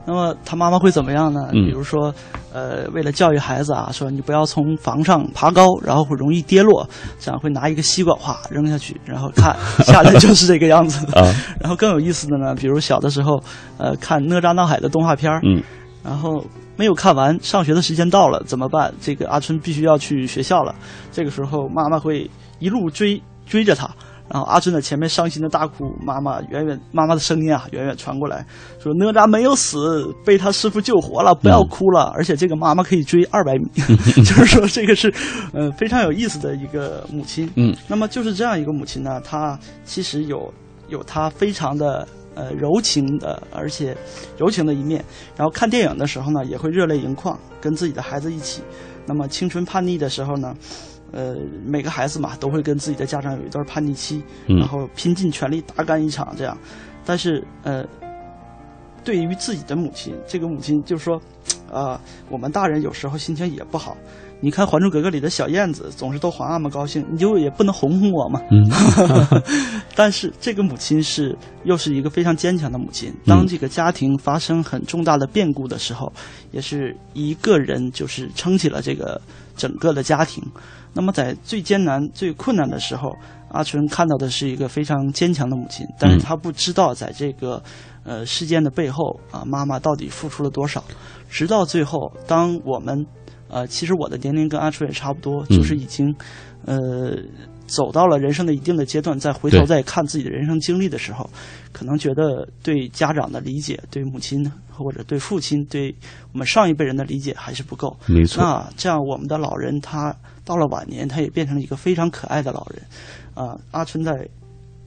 [0.05, 1.49] 那么他妈妈会怎么样呢？
[1.51, 2.15] 比如说，
[2.53, 11.05] 呃，为了教育孩子啊，说你不要从房上爬高，然后会容易跌落，这样会拿一个西瓜哗扔下去，然后看下来就是这个样子。
[11.11, 11.27] 啊，
[11.59, 13.37] 然后更有意思的呢，比如小的时候，
[13.77, 15.61] 呃，看哪吒闹海的动画片儿嗯，
[16.03, 16.43] 然后。
[16.79, 18.93] 没有看完，上学的时间到了，怎么办？
[19.01, 20.75] 这个阿春必须要去学校了。
[21.11, 22.29] 这个时候，妈妈会
[22.59, 23.89] 一路追追着他，
[24.29, 25.91] 然后阿春在前面伤心的大哭。
[26.05, 28.45] 妈妈远远，妈妈的声音啊，远远传过来，
[28.79, 32.13] 说哪吒没有死，被他师傅救活了，不要哭了。
[32.15, 33.65] 而且这个妈妈可以追二百米，
[34.17, 35.11] 就是说这个是，
[35.53, 37.49] 呃，非常有意思的一个母亲。
[37.55, 40.53] 嗯，那么就是这样一个母亲呢，她其实有
[40.89, 42.07] 有她非常的。
[42.37, 43.97] 呃，柔情的，而且
[44.37, 45.03] 柔情的一面。
[45.35, 48.61] 然后看电影的时候呢，也会热泪盈眶，跟自己的孩子一起。
[49.07, 50.55] 那么青春叛逆的时候呢，
[51.11, 56.55] 呃，每个孩子嘛都会跟自己的家长有一段叛逆期，嗯然后拼尽全力大干一场这样。
[57.03, 57.83] 但是呃，
[59.03, 61.19] 对于自己的母亲，这个母亲就说，
[61.71, 63.97] 啊、我们大人有时候心情也不好。
[64.39, 68.39] 你看《还珠格格》里的小燕子总是逗皇阿玛高兴，你就也不能哄哄我嘛。
[68.51, 68.69] 嗯
[69.95, 73.11] 但是这个母亲是又是一个非常坚强的母亲。
[73.25, 76.13] 当这个家庭发生很重大的变故的时候，
[76.51, 79.19] 也是一个人就是撑起了这个
[79.55, 80.43] 整个的家庭。
[80.93, 83.15] 那么在最艰难、最困难的时候，
[83.49, 87.61] 阿纯看到的是一个非常坚强的母亲，但是他不知道在这个
[88.03, 90.83] 呃事件的背后啊，妈妈到底付出了多少。
[91.29, 93.05] 直到最后，当我们
[93.49, 96.13] 呃，其实我的年龄跟阿春也差不多，嗯就是已经
[96.65, 97.17] 呃
[97.65, 101.29] 走到了人生的一定的阶段，再回头再看自己的人生经历的时候，
[101.71, 105.93] 可能觉得对家长的理解、对母亲或者对父亲、对
[106.33, 107.97] 我们上一辈人的理解还是不够。
[108.05, 112.81] 没错，那这样，我们的老人他到了晚年，他也变成了一个非常可爱的老人。
[113.33, 114.11] 啊、阿春在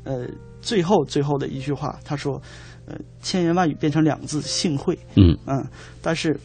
[0.05, 0.27] 呃
[0.61, 2.41] 最后最后的一句话，他说
[2.87, 5.65] ：“呃，千言万语变成两个字，幸会。”嗯嗯，
[6.03, 6.39] 但是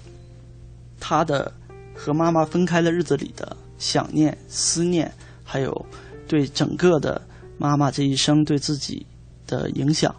[0.99, 1.51] 他的
[1.95, 5.11] 和妈妈分开的日子里的想念、思念，
[5.43, 5.85] 还有
[6.27, 7.19] 对整个的
[7.57, 9.05] 妈妈这一生对自己
[9.47, 10.13] 的影响，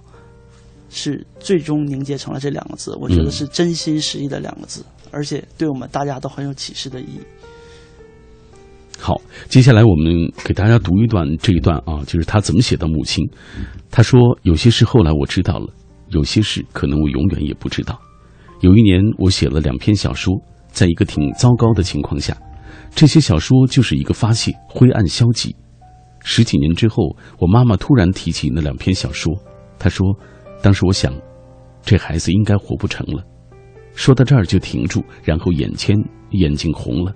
[0.89, 2.97] 是最终凝结成了这两个字。
[3.01, 7.21] 我觉得嗯是真心实意的两个字，而且对我们大家都很有启示的意义。
[8.99, 13.23] 好，接下来我们给大家读一段这一段啊，就是他怎么写的母亲。
[13.91, 15.71] 他说：“有些事后来我知道了，
[16.09, 18.01] 有些事可能我永远也不知道。
[18.61, 20.35] 有一年我写了两篇小说，
[20.77, 22.37] 在一个挺糟糕的情况下，
[22.95, 25.57] 这些小说就是一个发泄，灰暗消极。
[26.23, 29.33] 十几年之后，我妈妈突然提起那两篇小说，
[29.79, 30.07] 她说：
[30.61, 31.15] 当时我想，
[31.83, 33.25] 这孩子应该活不成了。
[33.95, 35.97] 说到这儿就停住，然后眼前
[36.33, 37.11] 眼睛红了。”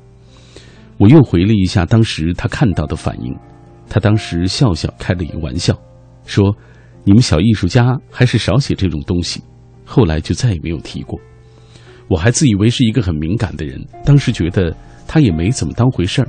[0.97, 3.37] 我又回了一下当时他看到的反应，
[3.91, 5.79] 他当时笑笑开了一个玩笑，
[6.25, 6.57] 说
[7.05, 9.43] ：“你们小艺术家还是少写这种东西。”
[9.85, 11.21] 后来就再也没有提过。
[12.11, 16.29] 我还自以为是一个很敏感的人，当时觉得他也没怎么当回事儿。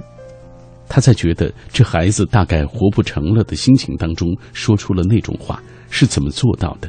[0.88, 6.88] 他在觉得这孩子大概活不成了的心情当中，说出了那种话，是怎么做到的？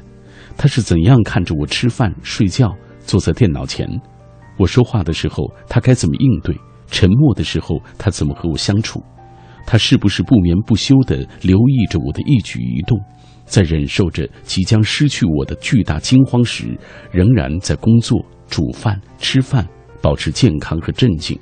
[0.58, 2.70] 他是怎样看着我吃饭、睡觉，
[3.06, 3.88] 坐在电脑前？
[4.58, 6.54] 我说话的时候，他该怎么应对？
[6.90, 9.02] 沉默的时候，他怎么和我相处？
[9.66, 13.00] 他是不是不眠不休地留意着我的一举一动，
[13.46, 16.76] 在忍受着即将失去我的巨大惊慌时，
[17.10, 18.22] 仍然在工作、
[18.52, 19.66] 煮饭、吃饭，
[20.02, 21.40] 保持健康和镇静？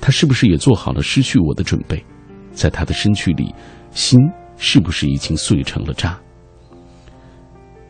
[0.00, 2.00] 他是不是也做好了失去我的准备？
[2.52, 3.52] 在他的身躯里，
[3.90, 4.20] 心
[4.56, 6.16] 是不是已经碎成了渣？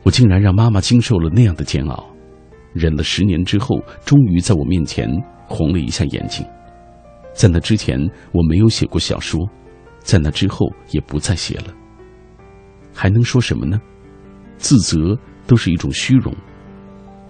[0.03, 2.07] 我竟然让妈妈经受了那样的煎熬，
[2.73, 5.07] 忍了十年之后，终于在我面前
[5.47, 6.43] 红了一下眼睛。
[7.35, 8.01] 在那之前，
[8.33, 9.47] 我没有写过小说，
[9.99, 11.67] 在那之后也不再写了。
[12.95, 13.79] 还能说什么呢？
[14.57, 15.15] 自责
[15.47, 16.35] 都是一种虚荣。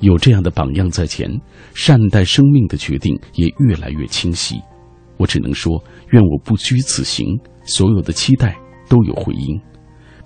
[0.00, 1.28] 有这样的榜样在前，
[1.74, 4.60] 善待生命的决定也越来越清晰。
[5.16, 7.26] 我只能说，愿我不拘此行，
[7.64, 8.56] 所有的期待
[8.88, 9.60] 都有回音。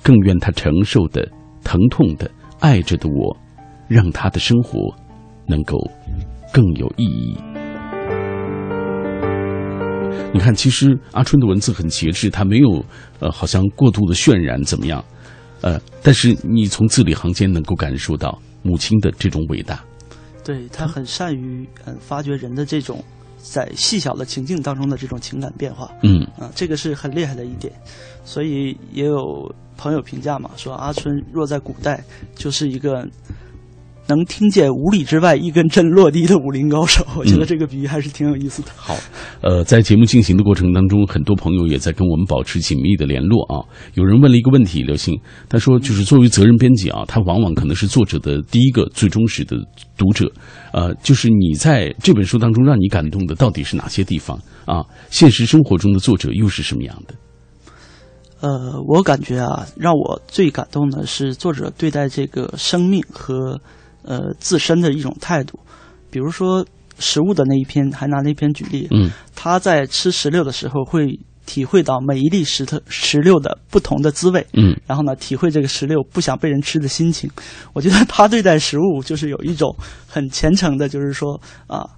[0.03, 1.27] 更愿他承受的、
[1.65, 2.31] 疼痛的、
[2.61, 3.37] 爱着的我，
[3.89, 4.95] 让他的生活
[5.47, 5.79] 能够
[6.53, 7.37] 更有意义。
[10.35, 12.85] 你看，其实阿春的文字很节制，他没有
[13.21, 15.03] 呃，好像过度的渲染怎么样，
[15.61, 19.83] 呃，但是你从字里行间能够感受到母亲的这种伟大。
[20.44, 23.03] 对他很善于嗯发掘人的这种
[23.38, 27.72] 在细小的情境当中的这种情感变化嗯啊，这个是很厉害的一点。
[28.25, 32.03] 所以也有朋友评价嘛，说阿春若在古代
[32.35, 33.09] 就是一个
[34.07, 37.07] 能听见五里之外一根针落地的武林高手。
[37.17, 38.69] 我觉得这个比喻还是挺有意思的。
[38.77, 38.97] 好，
[39.41, 43.65] 呃，在节目进行的过程当中，很多朋友也在跟我们保持紧密的联络啊。
[43.95, 49.57] 有人问了一个问题，刘星，他说，就是作为责任编辑啊，他往往可能是作者的第一个最忠实的
[49.97, 50.31] 读者，
[50.73, 54.85] 呃，就是你在这本书当中让你感动的到底是哪些地方啊？
[55.11, 57.15] 现实生活中的作者又是什么样的？
[58.41, 63.61] 呃，我感觉啊，让我最感动的是作者对待这个生命和
[64.05, 65.59] 呃自身的一种态度。
[66.11, 66.65] 比如说
[66.99, 77.31] 食物的那一篇，还拿那篇举例，嗯他在吃石榴的时候会体会到每一粒石头石榴的不同的滋味，嗯然后呢，体会这个石榴不想被人吃的心情。
[77.73, 79.75] 我觉得他对待食物就是有一种
[80.07, 81.88] 很虔诚的，就是说啊。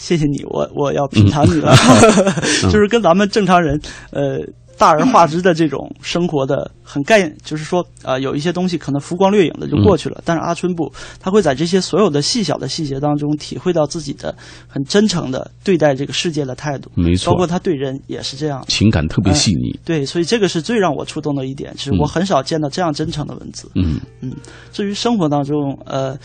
[0.00, 1.76] 谢谢你，我我要品尝你了，
[2.64, 3.78] 就是跟咱们正常人，
[4.12, 4.38] 呃，
[4.80, 10.90] 大而化之的这种生活的很概，就是说啊、有一些东西可能浮光掠影的就过去了，但是阿春不，
[11.20, 14.34] 他会在这些所有的细小的细节当中体会到自己的
[14.66, 18.64] 很真诚的对待这个世界的态度，没错包括他对人也是这样。
[18.68, 19.78] 情感特别细腻。
[19.84, 23.70] 对，所以这个是最让我触动的一点，是我很少见到这样真诚的文字。
[23.74, 24.32] 嗯嗯
[24.72, 26.16] 至于生活当中，呃，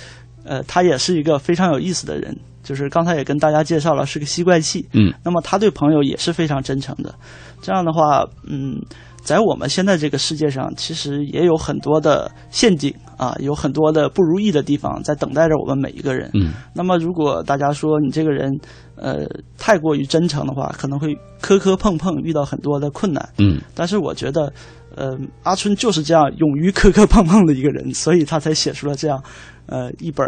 [0.46, 2.34] 呃，他也是一个非常有意思的人，
[2.66, 4.86] 就是刚才也跟大家介绍了，是个吸怪器。
[4.92, 7.14] 嗯，那么他对朋友也是非常真诚的。
[7.62, 8.82] 这样的话，嗯，
[9.22, 16.30] 在我们现在这个世界上，其实也有很多的陷阱啊，有很多的不如意的地方在等待着我们每一个人。
[16.34, 18.52] 嗯那么，如果大家说你这个人，
[18.96, 23.30] 呃，太过于真诚的话，可能会磕磕碰碰，遇到很多的困难。
[23.38, 24.52] 嗯但是我觉得，
[24.96, 29.22] 呃，阿春就是这样勇于磕磕碰碰的一个人，所以他才写出了这样，
[29.66, 30.26] 呃，一本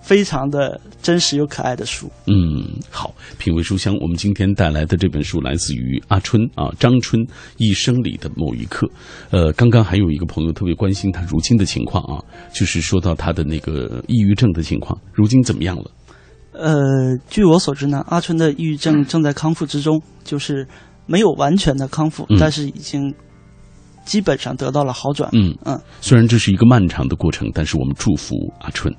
[0.00, 2.10] 非常的真实又可爱的书。
[2.26, 7.22] 嗯，好，品味书香，我们今天带来的这本书来自于阿春啊，张春
[7.58, 8.88] 一生里的某一刻。
[9.30, 12.24] 呃，刚刚还有一个朋友特别关心他如今的情况啊，
[12.54, 15.90] 就是说到他的那个抑郁症的情况，如今怎么样了？
[16.52, 20.66] 呃，据我所知呢，阿春的抑郁症正在康复之中，就是
[21.06, 23.14] 没有完全的康复，嗯但是已经
[24.04, 25.30] 基本上得到了好转。
[25.34, 28.92] 嗯嗯，虽然这是一个漫长的过程，但是我们祝福阿春。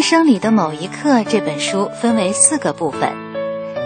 [0.00, 3.12] 生里的某一刻这本书分为四个部分。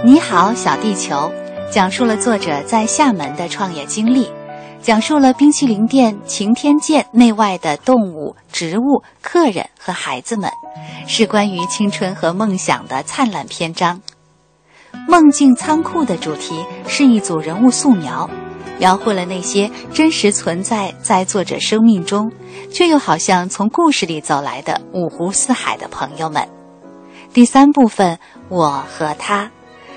[0.05, 1.33] 你好，小地球，
[1.71, 4.31] 讲述了作者在厦门的创业经历，
[4.83, 10.51] 讲述了冰淇淋店晴天见内外的动物、植物、客人和孩子们，
[11.07, 14.01] 是关于青春和梦想的灿烂篇章。
[15.09, 18.29] 梦境仓库的主题是一组人物素描，
[18.79, 22.31] 描绘了那些真实存在在作者生命中，
[22.71, 26.47] 却又好像从故事里走来的五湖四海的朋友们。
[27.33, 28.19] 第三部分，
[28.49, 29.51] 我和他，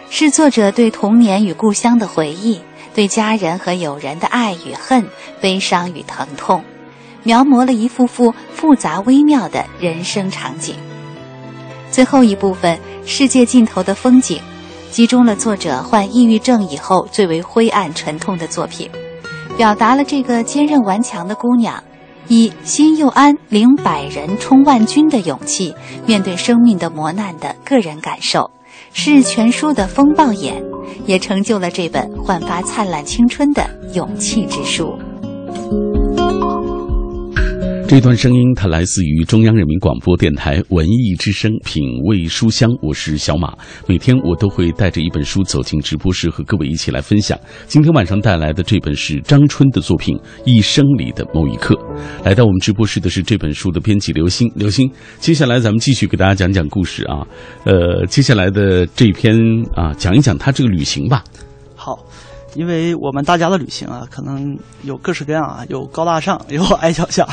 [0.10, 2.60] 是作者对童年与故乡的回忆，
[2.96, 5.08] 对家人和友人的爱与恨，
[5.42, 6.64] 悲伤与疼痛，
[7.24, 10.76] 描摹了一幅幅复杂微妙的人生场景。
[11.92, 14.42] 最后一部分，世界尽头的风景。
[14.92, 18.90] 集中了作者患抑郁症以后最为灰暗沉痛的作品，
[19.56, 21.84] 表达了这个坚韧顽强的姑娘
[22.28, 25.74] 以心又安领百人冲万军的勇气
[26.06, 28.50] 面对生命的磨难的个人感受，
[28.92, 30.64] 是全书的风暴眼，
[31.06, 34.98] 也成就了这本焕发灿烂青春的勇气之书。
[37.88, 43.58] 这段声音它来自于中央人民广播电台文艺之声品味书香，我是小马。
[43.88, 47.40] 每天我都会带着一本书走进直播室，和各位一起来分享。
[47.66, 51.76] 今天晚上带来的这本是张春的作品《一生里的某一刻》。
[52.26, 57.26] 来到我们直播室的是这本书的编辑刘星，刘星，接下来咱们继续给大家讲讲故事啊。
[57.64, 59.34] 呃，接下来的这篇
[59.74, 61.24] 啊，讲一讲他这个旅行吧。
[61.74, 61.98] 好，
[62.58, 67.24] 因为我们大家的旅行啊，可能有各式各样啊，有高大上，有矮脚下。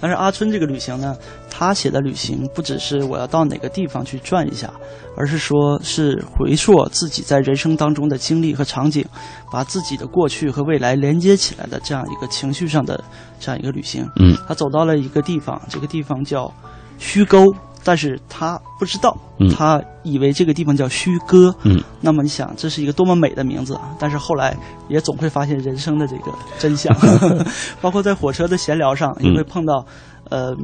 [0.00, 1.14] 但是阿春这个旅行呢，
[1.50, 4.72] 他写的旅行不只是我要到哪个地方去转一下，
[5.18, 9.04] 而是说是回溯自己在人生当中的经历和场景，
[9.52, 13.04] 把自己的过去和未来连接起来的这样一个情绪上的
[13.38, 14.08] 这样一个旅行。
[14.18, 16.50] 嗯，他走到了一个地方，这个地方叫
[16.98, 17.54] 虚沟。
[17.84, 23.94] 但是他不知道嗯，他以为这个地方叫虚歌，嗯，那么你想，这是一个多么美的名字啊！
[23.98, 24.56] 但是后来
[24.88, 26.96] 也总会发现人生的这个真相，
[27.82, 29.84] 包括在火车的闲聊上也会碰到，
[30.30, 30.56] 呃，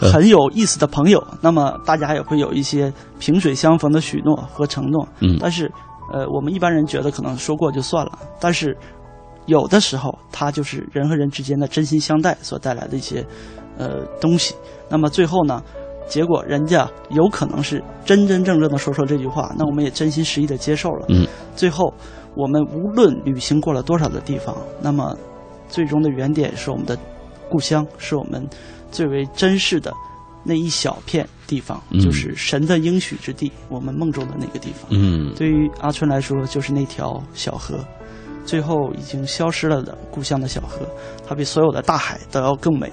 [0.00, 1.24] 呃很有意思的朋友。
[1.40, 5.08] 那么大家也会有一些萍水相逢的许诺和承诺。
[5.20, 5.72] 嗯但是，
[6.12, 8.76] 呃，我们一般人觉得可能说过就算了，但是
[9.46, 13.24] 有的时候，它就是人和人之间的真心相待所带来的一些
[13.78, 14.54] 呃东西。
[14.88, 15.62] 那么最后呢？
[16.08, 21.06] 结果人家有可能是真真正正的说出这句话，那我们也真心实意的接受了。
[21.08, 21.92] 嗯，最后
[22.36, 25.18] 我们无论旅行过了多少的地方，那么
[25.68, 26.96] 最终的原点是我们的
[27.50, 28.48] 故乡，是我们
[28.92, 29.92] 最为珍视的
[30.44, 34.86] 那一小片地方，嗯就是神的应许之地，我们梦中的那个地方。
[34.90, 37.80] 嗯对于阿春来说，就是那条小河，
[38.44, 40.86] 最后已经消失了的故乡的小河，
[41.26, 42.92] 它比所有的大海都要更美，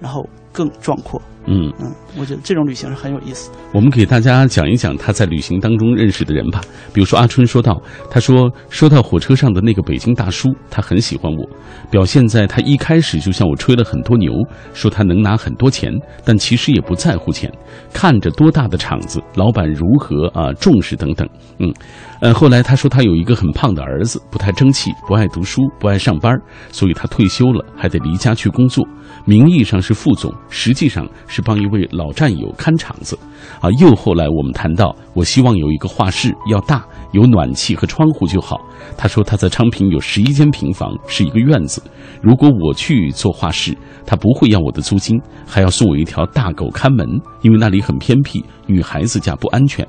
[0.00, 1.20] 然后更壮阔。
[1.46, 1.72] 嗯。
[1.80, 3.58] 嗯，我觉得这种旅行是很有意思的。
[3.72, 6.60] 我们给大家讲一讲他在旅行当中认识的人吧。
[6.92, 7.80] 比如说阿春说到，
[8.10, 11.48] 他说说到火车上的那个北京大叔，他很喜欢我，
[11.90, 14.32] 表现在他一开始就向我吹了很多牛，
[14.72, 15.92] 说他能拿很多钱，
[16.24, 17.52] 但其实也不在乎钱，
[17.92, 21.28] 看着多大的场子，老板如何啊重视等等。
[21.58, 21.72] 嗯，
[22.20, 26.32] 呃，后来他说他有一个很胖的儿子，不太争气，不爱读书，不爱上班，
[26.70, 28.86] 所以他退休了，还得离家去工作。
[29.26, 33.18] 名义上是副总，实际上是帮一位老战友看场子，
[33.60, 38.60] 啊，又后来我们谈到，我希望有一个画室要大，有暖气和窗户就好。
[38.96, 41.82] 他说他在昌平有十一间平房，是一个院子。
[42.22, 43.76] 如果我去做画室，
[44.06, 47.04] 他不会要我的租金，还要送我一条大狗看门，
[47.42, 49.84] 因为那里很偏僻，女孩子家不安全。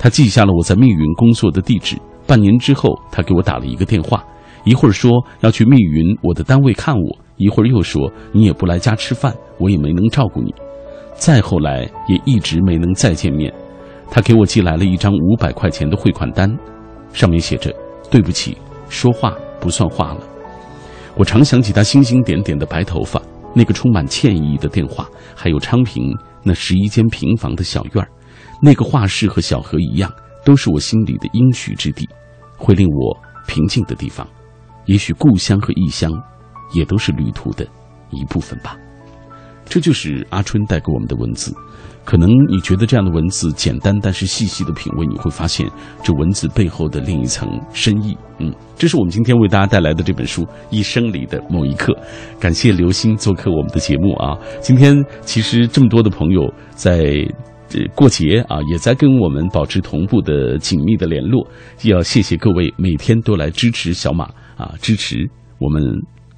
[0.00, 1.96] 他记下了我在密云工作的地址。
[2.26, 4.24] 半年之后，他给我打了一个电话，
[4.64, 10.52] 一会儿说要去密云我的单位看我，一会儿又说你也不来家吃饭，我也没能照顾你。
[11.18, 13.52] 再后来也一直没能再见面。
[14.10, 16.50] 他给我寄来了一张五百块钱的汇款单，
[17.12, 17.74] 上面写着
[18.10, 18.56] ：“对不起，
[18.88, 20.20] 说话不算话了。”
[21.14, 23.20] 我常想起他星星点点的白头发，
[23.52, 28.08] 那个充满歉意的电话，还有昌平那十一间平房的小院儿，
[28.62, 30.10] 那个画室和小河一样，
[30.44, 32.08] 都是我心里的应许之地。
[32.56, 33.16] 会令我
[33.46, 34.26] 平静的地方，
[34.86, 36.10] 也许故乡和异乡，
[36.72, 37.66] 也都是旅途的
[38.10, 38.76] 一部分吧。
[39.68, 41.54] 这就是阿春带给我们的文字。
[42.04, 45.68] 可能你觉得这样的文字简单，但是细细的品味，你会发现
[46.02, 48.16] 这文字背后的另一层深意。
[48.38, 51.92] 嗯，这是我们今天为大家带来的这本书《一生里的某一刻》。
[52.40, 54.38] 感谢刘星做客我们的节目啊！
[54.62, 57.26] 今天其实这么多的朋友在。
[57.70, 61.46] 这过节啊，也在跟我们保持同步的紧密的联络。
[61.82, 64.24] 要谢谢各位每天都来支持小马
[64.56, 65.82] 啊，支持我们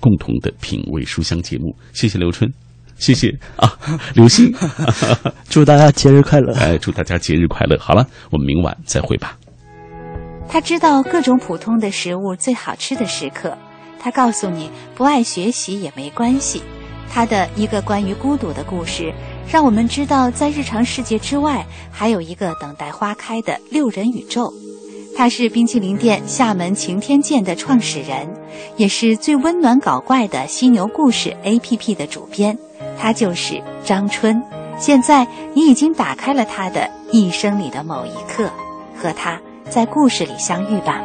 [0.01, 1.73] 共同的品味书香节目。
[1.93, 2.53] 谢谢刘春，
[3.01, 3.77] 谢谢啊，
[4.15, 4.55] 刘星，
[5.49, 6.55] 祝大家节日快乐！
[6.55, 7.77] 哎，祝大家节日快乐！
[7.79, 9.37] 好了，我们明晚再会吧。
[10.49, 13.57] 他知道各种普通的食物最好吃的时刻。
[13.99, 16.63] 他告诉你，不爱学习也没关系。
[17.11, 19.13] 他的一个关于孤独的故事。
[19.51, 24.53] 让我们知道，在日常世界之外，还有一个等待花开的六人宇宙。
[25.17, 28.29] 他是冰淇淋店厦门晴天见的创始人，
[28.77, 32.57] 也是最温暖搞怪的犀牛故事 APP 的主编。
[32.99, 34.43] 他就是张春。
[34.79, 38.49] 现在你已经打开了他的一生里的某一刻，
[38.97, 41.03] 和他在故事里相遇吧。